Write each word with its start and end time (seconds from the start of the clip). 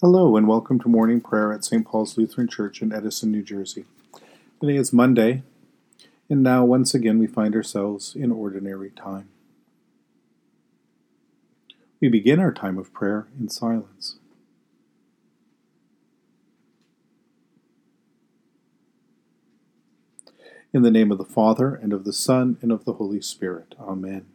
Hello, 0.00 0.36
and 0.36 0.48
welcome 0.48 0.80
to 0.80 0.88
morning 0.88 1.20
prayer 1.20 1.52
at 1.52 1.64
St. 1.64 1.86
Paul's 1.86 2.18
Lutheran 2.18 2.48
Church 2.48 2.82
in 2.82 2.92
Edison, 2.92 3.30
New 3.30 3.44
Jersey. 3.44 3.84
Today 4.60 4.74
is 4.74 4.92
Monday, 4.92 5.44
and 6.28 6.42
now 6.42 6.64
once 6.64 6.94
again 6.94 7.20
we 7.20 7.28
find 7.28 7.54
ourselves 7.54 8.16
in 8.16 8.32
ordinary 8.32 8.90
time. 8.90 9.28
We 12.00 12.08
begin 12.08 12.40
our 12.40 12.52
time 12.52 12.76
of 12.76 12.92
prayer 12.92 13.28
in 13.38 13.48
silence. 13.48 14.16
In 20.72 20.82
the 20.82 20.90
name 20.90 21.12
of 21.12 21.18
the 21.18 21.24
Father, 21.24 21.76
and 21.76 21.92
of 21.92 22.04
the 22.04 22.12
Son, 22.12 22.58
and 22.60 22.72
of 22.72 22.84
the 22.84 22.94
Holy 22.94 23.20
Spirit. 23.20 23.76
Amen. 23.80 24.26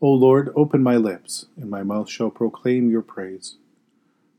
O 0.00 0.08
Lord, 0.08 0.50
open 0.56 0.82
my 0.82 0.96
lips, 0.96 1.46
and 1.54 1.68
my 1.68 1.82
mouth 1.82 2.08
shall 2.08 2.30
proclaim 2.30 2.90
your 2.90 3.02
praise. 3.02 3.56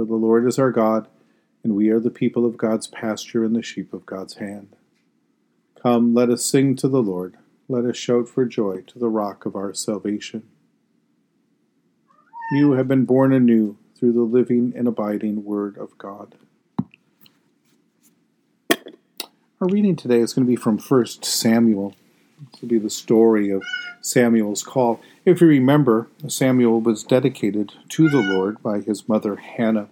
For 0.00 0.06
the 0.06 0.14
Lord 0.14 0.48
is 0.48 0.58
our 0.58 0.70
God, 0.70 1.08
and 1.62 1.74
we 1.74 1.90
are 1.90 2.00
the 2.00 2.08
people 2.08 2.46
of 2.46 2.56
God's 2.56 2.86
pasture 2.86 3.44
and 3.44 3.54
the 3.54 3.62
sheep 3.62 3.92
of 3.92 4.06
God's 4.06 4.36
hand. 4.36 4.74
Come, 5.82 6.14
let 6.14 6.30
us 6.30 6.42
sing 6.42 6.74
to 6.76 6.88
the 6.88 7.02
Lord. 7.02 7.36
Let 7.68 7.84
us 7.84 7.98
shout 7.98 8.26
for 8.26 8.46
joy 8.46 8.80
to 8.86 8.98
the 8.98 9.10
rock 9.10 9.44
of 9.44 9.54
our 9.54 9.74
salvation. 9.74 10.44
You 12.52 12.72
have 12.72 12.88
been 12.88 13.04
born 13.04 13.34
anew 13.34 13.76
through 13.94 14.14
the 14.14 14.22
living 14.22 14.72
and 14.74 14.88
abiding 14.88 15.44
Word 15.44 15.76
of 15.76 15.98
God. 15.98 16.34
Our 18.70 19.68
reading 19.68 19.96
today 19.96 20.20
is 20.20 20.32
going 20.32 20.46
to 20.46 20.50
be 20.50 20.56
from 20.56 20.78
1 20.78 21.06
Samuel. 21.20 21.94
Will 22.60 22.68
be 22.68 22.78
the 22.78 22.90
story 22.90 23.50
of 23.50 23.62
Samuel's 24.00 24.62
call. 24.62 25.00
If 25.24 25.40
you 25.40 25.46
remember, 25.46 26.08
Samuel 26.28 26.80
was 26.80 27.02
dedicated 27.04 27.72
to 27.90 28.08
the 28.08 28.20
Lord 28.20 28.62
by 28.62 28.80
his 28.80 29.08
mother 29.08 29.36
Hannah. 29.36 29.88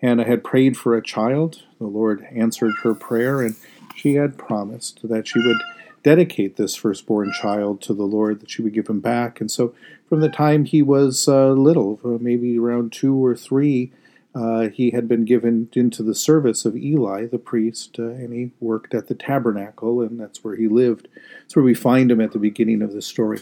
Hannah 0.00 0.24
had 0.26 0.44
prayed 0.44 0.76
for 0.76 0.96
a 0.96 1.02
child. 1.02 1.62
The 1.78 1.86
Lord 1.86 2.26
answered 2.32 2.72
her 2.82 2.94
prayer, 2.94 3.42
and 3.42 3.56
she 3.94 4.14
had 4.14 4.38
promised 4.38 5.06
that 5.08 5.28
she 5.28 5.38
would 5.40 5.58
dedicate 6.02 6.56
this 6.56 6.74
firstborn 6.74 7.32
child 7.32 7.80
to 7.82 7.94
the 7.94 8.04
Lord, 8.04 8.40
that 8.40 8.50
she 8.50 8.62
would 8.62 8.74
give 8.74 8.88
him 8.88 9.00
back. 9.00 9.40
And 9.40 9.50
so, 9.50 9.74
from 10.08 10.20
the 10.20 10.28
time 10.28 10.64
he 10.64 10.82
was 10.82 11.28
uh, 11.28 11.52
little, 11.52 12.00
maybe 12.20 12.58
around 12.58 12.92
two 12.92 13.24
or 13.24 13.36
three, 13.36 13.92
uh, 14.34 14.68
he 14.68 14.90
had 14.90 15.06
been 15.06 15.24
given 15.24 15.68
into 15.74 16.02
the 16.02 16.14
service 16.14 16.64
of 16.64 16.76
Eli, 16.76 17.26
the 17.26 17.38
priest, 17.38 17.96
uh, 17.98 18.04
and 18.04 18.32
he 18.32 18.50
worked 18.60 18.94
at 18.94 19.08
the 19.08 19.14
tabernacle, 19.14 20.00
and 20.00 20.18
that's 20.18 20.42
where 20.42 20.56
he 20.56 20.68
lived. 20.68 21.08
That's 21.42 21.54
where 21.56 21.64
we 21.64 21.74
find 21.74 22.10
him 22.10 22.20
at 22.20 22.32
the 22.32 22.38
beginning 22.38 22.80
of 22.80 22.92
the 22.92 23.02
story. 23.02 23.40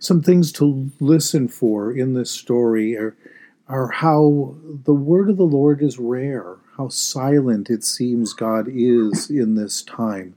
Some 0.00 0.22
things 0.22 0.50
to 0.52 0.90
listen 0.98 1.48
for 1.48 1.92
in 1.92 2.14
this 2.14 2.30
story 2.30 2.96
are, 2.96 3.16
are 3.68 3.88
how 3.88 4.56
the 4.84 4.92
word 4.92 5.30
of 5.30 5.36
the 5.36 5.44
Lord 5.44 5.80
is 5.82 5.98
rare, 5.98 6.56
how 6.76 6.88
silent 6.88 7.70
it 7.70 7.84
seems 7.84 8.32
God 8.32 8.66
is 8.68 9.30
in 9.30 9.54
this 9.54 9.82
time. 9.82 10.34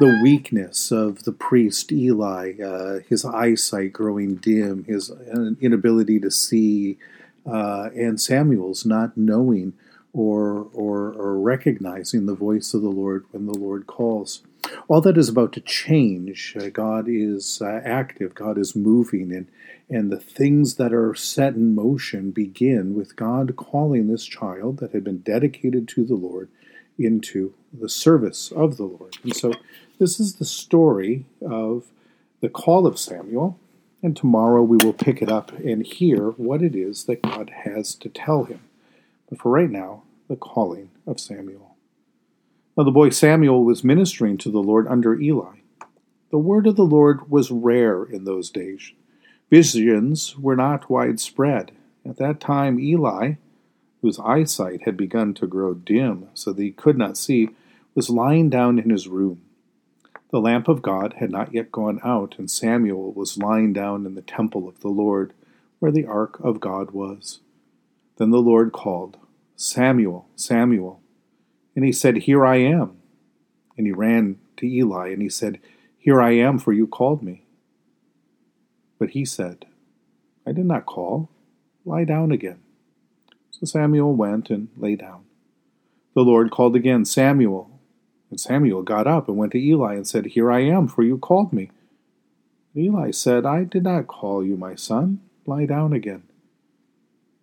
The 0.00 0.20
weakness 0.20 0.90
of 0.90 1.22
the 1.22 1.32
priest 1.32 1.92
Eli, 1.92 2.54
uh, 2.60 3.00
his 3.08 3.24
eyesight 3.24 3.92
growing 3.92 4.34
dim, 4.36 4.82
his 4.84 5.12
inability 5.60 6.18
to 6.18 6.30
see, 6.30 6.98
uh, 7.46 7.90
and 7.94 8.20
Samuel's 8.20 8.84
not 8.86 9.16
knowing 9.16 9.74
or, 10.12 10.68
or, 10.72 11.12
or 11.12 11.38
recognizing 11.38 12.26
the 12.26 12.34
voice 12.34 12.74
of 12.74 12.82
the 12.82 12.90
Lord 12.90 13.24
when 13.30 13.46
the 13.46 13.58
Lord 13.58 13.86
calls. 13.86 14.42
All 14.86 15.00
that 15.00 15.18
is 15.18 15.28
about 15.28 15.52
to 15.54 15.60
change. 15.60 16.56
Uh, 16.58 16.68
God 16.68 17.06
is 17.08 17.60
uh, 17.60 17.80
active, 17.84 18.34
God 18.34 18.58
is 18.58 18.76
moving, 18.76 19.32
and, 19.32 19.48
and 19.88 20.10
the 20.10 20.20
things 20.20 20.76
that 20.76 20.92
are 20.92 21.14
set 21.14 21.54
in 21.54 21.74
motion 21.74 22.30
begin 22.30 22.94
with 22.94 23.16
God 23.16 23.56
calling 23.56 24.06
this 24.06 24.24
child 24.24 24.78
that 24.78 24.92
had 24.92 25.02
been 25.02 25.18
dedicated 25.18 25.88
to 25.88 26.04
the 26.04 26.14
Lord 26.14 26.48
into 26.98 27.54
the 27.72 27.88
service 27.88 28.52
of 28.52 28.76
the 28.76 28.84
Lord. 28.84 29.16
And 29.24 29.34
so 29.34 29.52
this 29.98 30.20
is 30.20 30.34
the 30.34 30.44
story 30.44 31.24
of 31.40 31.86
the 32.40 32.48
call 32.48 32.86
of 32.86 32.98
Samuel 32.98 33.58
and 34.02 34.16
tomorrow 34.16 34.62
we 34.62 34.78
will 34.82 34.92
pick 34.92 35.22
it 35.22 35.30
up 35.30 35.52
and 35.52 35.86
hear 35.86 36.30
what 36.30 36.62
it 36.62 36.74
is 36.74 37.04
that 37.04 37.22
God 37.22 37.50
has 37.64 37.94
to 37.96 38.08
tell 38.08 38.44
him. 38.44 38.60
But 39.28 39.38
for 39.38 39.52
right 39.52 39.70
now, 39.70 40.02
the 40.28 40.36
calling 40.36 40.90
of 41.06 41.20
Samuel. 41.20 41.76
Now 42.76 42.84
the 42.84 42.90
boy 42.90 43.10
Samuel 43.10 43.64
was 43.64 43.84
ministering 43.84 44.38
to 44.38 44.50
the 44.50 44.62
Lord 44.62 44.88
under 44.88 45.18
Eli. 45.18 45.56
The 46.30 46.38
word 46.38 46.66
of 46.66 46.76
the 46.76 46.84
Lord 46.84 47.30
was 47.30 47.50
rare 47.50 48.02
in 48.02 48.24
those 48.24 48.50
days. 48.50 48.92
Visions 49.50 50.36
were 50.38 50.56
not 50.56 50.88
widespread. 50.88 51.72
At 52.06 52.16
that 52.16 52.40
time, 52.40 52.80
Eli, 52.80 53.34
whose 54.00 54.18
eyesight 54.18 54.82
had 54.82 54.96
begun 54.96 55.34
to 55.34 55.46
grow 55.46 55.74
dim 55.74 56.28
so 56.32 56.52
that 56.52 56.62
he 56.62 56.72
could 56.72 56.96
not 56.96 57.18
see, 57.18 57.50
was 57.94 58.08
lying 58.08 58.48
down 58.48 58.78
in 58.78 58.88
his 58.88 59.06
room. 59.06 59.42
The 60.32 60.40
lamp 60.40 60.66
of 60.66 60.80
God 60.80 61.16
had 61.18 61.30
not 61.30 61.52
yet 61.52 61.70
gone 61.70 62.00
out, 62.02 62.36
and 62.38 62.50
Samuel 62.50 63.12
was 63.12 63.36
lying 63.36 63.74
down 63.74 64.06
in 64.06 64.14
the 64.14 64.22
temple 64.22 64.66
of 64.66 64.80
the 64.80 64.88
Lord, 64.88 65.34
where 65.78 65.92
the 65.92 66.06
ark 66.06 66.40
of 66.40 66.58
God 66.58 66.92
was. 66.92 67.40
Then 68.16 68.30
the 68.30 68.40
Lord 68.40 68.72
called, 68.72 69.18
Samuel, 69.56 70.26
Samuel. 70.34 71.02
And 71.76 71.84
he 71.84 71.92
said, 71.92 72.16
Here 72.16 72.46
I 72.46 72.56
am. 72.56 72.96
And 73.76 73.86
he 73.86 73.92
ran 73.92 74.38
to 74.56 74.66
Eli, 74.66 75.08
and 75.08 75.20
he 75.20 75.28
said, 75.28 75.60
Here 75.98 76.22
I 76.22 76.30
am, 76.30 76.58
for 76.58 76.72
you 76.72 76.86
called 76.86 77.22
me. 77.22 77.44
But 78.98 79.10
he 79.10 79.26
said, 79.26 79.66
I 80.46 80.52
did 80.52 80.64
not 80.64 80.86
call. 80.86 81.28
Lie 81.84 82.04
down 82.04 82.32
again. 82.32 82.60
So 83.50 83.66
Samuel 83.66 84.14
went 84.14 84.48
and 84.48 84.68
lay 84.78 84.96
down. 84.96 85.24
The 86.14 86.22
Lord 86.22 86.50
called 86.50 86.74
again, 86.74 87.04
Samuel. 87.04 87.71
And 88.32 88.40
Samuel 88.40 88.82
got 88.82 89.06
up 89.06 89.28
and 89.28 89.36
went 89.36 89.52
to 89.52 89.62
Eli 89.62 89.92
and 89.92 90.08
said, 90.08 90.24
Here 90.24 90.50
I 90.50 90.60
am, 90.60 90.88
for 90.88 91.02
you 91.02 91.18
called 91.18 91.52
me. 91.52 91.70
And 92.74 92.82
Eli 92.86 93.10
said, 93.10 93.44
I 93.44 93.64
did 93.64 93.82
not 93.82 94.06
call 94.06 94.42
you, 94.42 94.56
my 94.56 94.74
son. 94.74 95.20
Lie 95.44 95.66
down 95.66 95.92
again. 95.92 96.22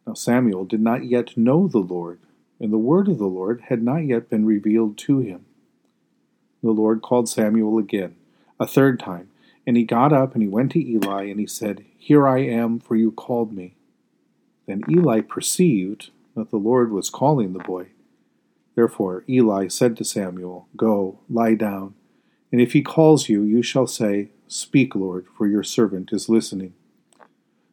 Now 0.07 0.15
Samuel 0.15 0.65
did 0.65 0.81
not 0.81 1.05
yet 1.05 1.37
know 1.37 1.67
the 1.67 1.77
Lord, 1.77 2.17
and 2.59 2.73
the 2.73 2.79
word 2.79 3.07
of 3.07 3.19
the 3.19 3.27
Lord 3.27 3.65
had 3.69 3.83
not 3.83 3.99
yet 3.99 4.31
been 4.31 4.47
revealed 4.47 4.97
to 4.97 5.19
him. 5.19 5.45
The 6.63 6.71
Lord 6.71 7.03
called 7.03 7.29
Samuel 7.29 7.77
again, 7.77 8.15
a 8.59 8.65
third 8.65 8.99
time, 8.99 9.29
and 9.67 9.77
he 9.77 9.83
got 9.83 10.11
up 10.11 10.33
and 10.33 10.41
he 10.41 10.49
went 10.49 10.71
to 10.71 10.83
Eli 10.83 11.25
and 11.25 11.39
he 11.39 11.45
said, 11.45 11.85
Here 11.99 12.27
I 12.27 12.39
am, 12.39 12.79
for 12.79 12.95
you 12.95 13.11
called 13.11 13.53
me. 13.53 13.75
Then 14.65 14.81
Eli 14.89 15.21
perceived 15.21 16.09
that 16.35 16.49
the 16.49 16.57
Lord 16.57 16.91
was 16.91 17.11
calling 17.11 17.53
the 17.53 17.59
boy. 17.59 17.89
Therefore 18.79 19.25
Eli 19.27 19.67
said 19.67 19.97
to 19.97 20.05
Samuel, 20.05 20.69
Go, 20.77 21.19
lie 21.29 21.55
down, 21.55 21.95
and 22.49 22.61
if 22.61 22.71
he 22.71 22.81
calls 22.81 23.27
you, 23.27 23.43
you 23.43 23.61
shall 23.61 23.87
say, 23.87 24.29
Speak, 24.47 24.95
Lord, 24.95 25.25
for 25.37 25.47
your 25.47 25.63
servant 25.63 26.13
is 26.13 26.29
listening. 26.29 26.73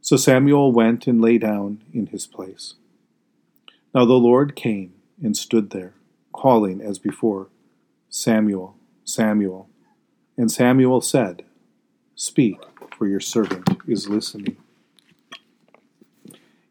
So 0.01 0.17
Samuel 0.17 0.73
went 0.73 1.07
and 1.07 1.21
lay 1.21 1.39
down 1.39 1.81
in 1.95 2.07
his 2.07 2.27
place. 2.27 2.75
Now 3.95 4.05
the 4.05 4.15
Lord 4.15 4.57
came 4.57 4.95
and 5.23 5.37
stood 5.37 5.71
there, 5.71 5.95
calling 6.33 6.81
as 6.81 6.99
before, 6.99 7.51
Samuel, 8.11 8.77
Samuel. 9.05 9.69
And 10.37 10.51
Samuel 10.51 11.01
said, 11.03 11.45
Speak, 12.17 12.59
for 12.99 13.07
your 13.07 13.21
servant 13.21 13.81
is 13.87 14.09
listening. 14.09 14.57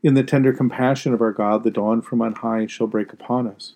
In 0.04 0.14
the 0.14 0.26
tender 0.26 0.52
compassion 0.52 1.14
of 1.14 1.22
our 1.22 1.32
God, 1.32 1.64
the 1.64 1.72
dawn 1.72 2.02
from 2.02 2.22
on 2.22 2.34
high 2.34 2.68
shall 2.68 2.88
break 2.88 3.14
upon 3.14 3.48
us. 3.48 3.76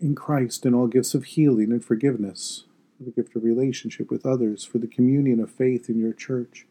in 0.00 0.14
Christ 0.14 0.64
and 0.64 0.74
all 0.74 0.86
gifts 0.86 1.14
of 1.14 1.24
healing 1.24 1.70
and 1.70 1.84
forgiveness, 1.84 2.64
for 2.96 3.04
the 3.04 3.10
gift 3.10 3.36
of 3.36 3.44
relationship 3.44 4.10
with 4.10 4.26
others, 4.26 4.64
for 4.64 4.78
the 4.78 4.86
communion 4.86 5.40
of 5.40 5.50
faith 5.50 5.88
in 5.88 5.98
your 5.98 6.12
church. 6.12 6.66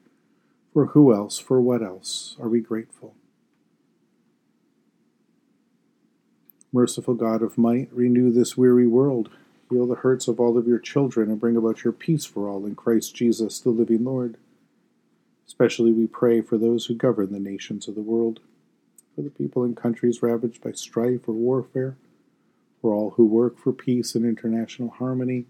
For 0.73 0.87
who 0.87 1.13
else, 1.13 1.39
for 1.39 1.59
what 1.61 1.81
else 1.81 2.35
are 2.39 2.49
we 2.49 2.59
grateful? 2.59 3.15
Merciful 6.71 7.15
God 7.15 7.41
of 7.41 7.57
might, 7.57 7.89
renew 7.91 8.31
this 8.31 8.55
weary 8.55 8.85
world. 8.85 9.29
Heal 9.69 9.87
the 9.87 9.95
hurts 9.95 10.27
of 10.27 10.39
all 10.39 10.57
of 10.57 10.67
your 10.67 10.79
children 10.79 11.29
and 11.29 11.39
bring 11.39 11.57
about 11.57 11.83
your 11.83 11.93
peace 11.93 12.25
for 12.25 12.47
all 12.47 12.65
in 12.65 12.75
Christ 12.75 13.15
Jesus, 13.15 13.59
the 13.59 13.69
living 13.69 14.03
Lord. 14.03 14.37
Especially 15.47 15.91
we 15.91 16.05
pray 16.05 16.41
for 16.41 16.57
those 16.57 16.85
who 16.85 16.93
govern 16.93 17.31
the 17.31 17.39
nations 17.39 17.87
of 17.87 17.95
the 17.95 18.01
world, 18.01 18.39
for 19.15 19.23
the 19.23 19.31
people 19.31 19.63
in 19.63 19.73
countries 19.73 20.21
ravaged 20.21 20.63
by 20.63 20.71
strife 20.71 21.27
or 21.27 21.33
warfare, 21.33 21.97
for 22.81 22.93
all 22.93 23.11
who 23.11 23.25
work 23.25 23.57
for 23.57 23.73
peace 23.73 24.15
and 24.15 24.25
international 24.25 24.89
harmony, 24.89 25.45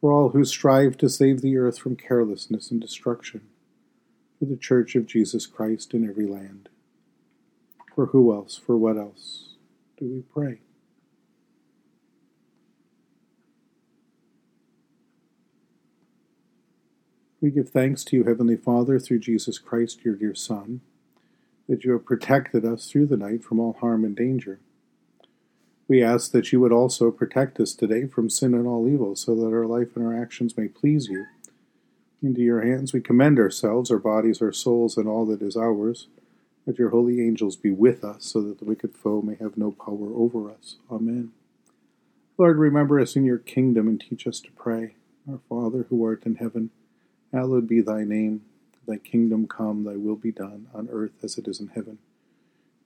for 0.00 0.12
all 0.12 0.30
who 0.30 0.44
strive 0.44 0.96
to 0.98 1.08
save 1.08 1.40
the 1.40 1.56
earth 1.56 1.78
from 1.78 1.96
carelessness 1.96 2.70
and 2.70 2.80
destruction, 2.80 3.42
for 4.38 4.44
the 4.44 4.56
Church 4.56 4.94
of 4.94 5.06
Jesus 5.06 5.46
Christ 5.46 5.94
in 5.94 6.08
every 6.08 6.26
land. 6.26 6.68
For 7.94 8.06
who 8.06 8.32
else, 8.32 8.56
for 8.56 8.76
what 8.76 8.96
else? 8.96 9.48
do 9.98 10.06
we 10.06 10.22
pray? 10.22 10.60
We 17.40 17.50
give 17.50 17.68
thanks 17.68 18.04
to 18.04 18.16
you, 18.16 18.24
Heavenly 18.24 18.56
Father, 18.56 18.98
through 18.98 19.20
Jesus 19.20 19.58
Christ, 19.58 20.04
your 20.04 20.14
dear 20.14 20.34
Son, 20.34 20.80
that 21.68 21.84
you 21.84 21.92
have 21.92 22.04
protected 22.04 22.64
us 22.64 22.90
through 22.90 23.06
the 23.06 23.16
night 23.16 23.44
from 23.44 23.60
all 23.60 23.76
harm 23.80 24.04
and 24.04 24.16
danger. 24.16 24.60
We 25.88 26.02
ask 26.02 26.32
that 26.32 26.52
you 26.52 26.60
would 26.60 26.72
also 26.72 27.10
protect 27.10 27.58
us 27.58 27.72
today 27.72 28.06
from 28.06 28.30
sin 28.30 28.54
and 28.54 28.66
all 28.66 28.86
evil, 28.86 29.16
so 29.16 29.34
that 29.34 29.54
our 29.54 29.66
life 29.66 29.96
and 29.96 30.06
our 30.06 30.20
actions 30.20 30.56
may 30.56 30.68
please 30.68 31.08
you. 31.08 31.26
Into 32.22 32.42
your 32.42 32.60
hands 32.60 32.92
we 32.92 33.00
commend 33.00 33.38
ourselves, 33.38 33.90
our 33.90 33.98
bodies, 33.98 34.42
our 34.42 34.52
souls, 34.52 34.96
and 34.96 35.08
all 35.08 35.24
that 35.26 35.42
is 35.42 35.56
ours 35.56 36.08
that 36.68 36.78
your 36.78 36.90
holy 36.90 37.26
angels 37.26 37.56
be 37.56 37.70
with 37.70 38.04
us, 38.04 38.26
so 38.26 38.42
that 38.42 38.58
the 38.58 38.64
wicked 38.66 38.94
foe 38.94 39.22
may 39.22 39.34
have 39.36 39.56
no 39.56 39.70
power 39.70 40.12
over 40.14 40.50
us. 40.50 40.76
Amen. 40.90 41.32
Lord, 42.36 42.58
remember 42.58 43.00
us 43.00 43.16
in 43.16 43.24
your 43.24 43.38
kingdom 43.38 43.88
and 43.88 43.98
teach 43.98 44.26
us 44.26 44.38
to 44.40 44.50
pray. 44.52 44.94
Our 45.26 45.40
Father, 45.48 45.86
who 45.88 46.04
art 46.04 46.26
in 46.26 46.34
heaven, 46.34 46.68
hallowed 47.32 47.66
be 47.66 47.80
thy 47.80 48.04
name. 48.04 48.42
Thy 48.86 48.98
kingdom 48.98 49.48
come, 49.48 49.84
thy 49.84 49.96
will 49.96 50.16
be 50.16 50.30
done, 50.30 50.66
on 50.74 50.90
earth 50.92 51.24
as 51.24 51.38
it 51.38 51.48
is 51.48 51.58
in 51.58 51.68
heaven. 51.68 51.98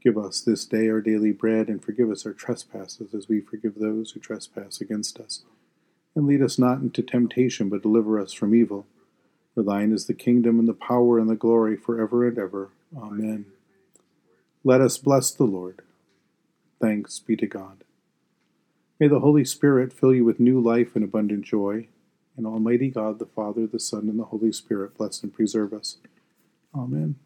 Give 0.02 0.19
us 0.19 0.40
this 0.40 0.64
day 0.64 0.88
our 0.88 1.00
daily 1.00 1.31
bread, 1.31 1.69
and 1.69 1.82
forgive 1.82 2.10
us 2.10 2.26
our 2.26 2.32
trespasses, 2.32 3.14
as 3.14 3.28
we 3.28 3.40
forgive 3.40 3.76
those 3.76 4.10
who 4.10 4.20
trespass 4.20 4.81
against 4.81 5.20
us. 5.20 5.43
And 6.16 6.26
lead 6.26 6.43
us 6.43 6.58
not 6.58 6.81
into 6.81 7.02
temptation, 7.02 7.69
but 7.69 7.82
deliver 7.82 8.19
us 8.19 8.32
from 8.32 8.54
evil. 8.54 8.87
For 9.54 9.62
thine 9.62 9.93
is 9.93 10.06
the 10.06 10.14
kingdom, 10.14 10.58
and 10.58 10.69
the 10.69 10.75
power, 10.75 11.19
and 11.19 11.31
the 11.31 11.37
glory, 11.37 11.76
for 11.76 12.00
ever 12.00 12.26
and 12.26 12.38
ever. 12.38 12.70
Amen. 12.96 13.46
Let 14.64 14.81
us 14.81 14.99
bless 14.99 15.31
the 15.31 15.44
Lord. 15.44 15.82
Thanks 16.81 17.20
be 17.20 17.37
to 17.37 17.46
God. 17.46 17.84
May 18.99 19.08
the 19.08 19.20
Holy 19.20 19.44
Spirit 19.44 19.93
fill 19.93 20.14
you 20.14 20.25
with 20.25 20.40
new 20.40 20.60
life 20.60 20.96
and 20.96 21.04
abundant 21.04 21.44
joy, 21.44 21.87
and 22.37 22.46
Almighty 22.46 22.88
God, 22.88 23.19
the 23.19 23.26
Father, 23.26 23.66
the 23.66 23.78
Son, 23.78 24.08
and 24.08 24.19
the 24.19 24.25
Holy 24.25 24.52
Spirit 24.52 24.96
bless 24.96 25.22
and 25.22 25.32
preserve 25.32 25.72
us. 25.72 25.99
Amen. 26.75 27.16